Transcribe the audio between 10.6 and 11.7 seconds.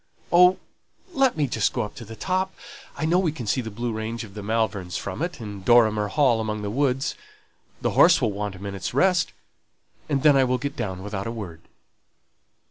down without a word."